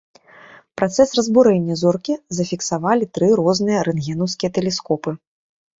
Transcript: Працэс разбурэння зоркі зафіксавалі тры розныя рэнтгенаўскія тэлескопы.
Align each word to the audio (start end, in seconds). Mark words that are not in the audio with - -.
Працэс 0.81 1.09
разбурэння 1.19 1.75
зоркі 1.83 2.15
зафіксавалі 2.39 3.05
тры 3.19 3.27
розныя 3.43 3.79
рэнтгенаўскія 3.91 4.49
тэлескопы. 4.59 5.11